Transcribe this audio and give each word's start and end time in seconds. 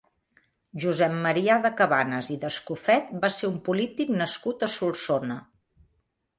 Josep 0.83 1.13
Marià 1.25 1.57
de 1.65 1.71
Cabanes 1.81 2.31
i 2.37 2.39
d'Escofet 2.45 3.13
va 3.27 3.31
ser 3.37 3.53
un 3.53 3.61
polític 3.71 4.13
nascut 4.19 4.69
a 4.71 4.75
Solsona. 4.81 5.41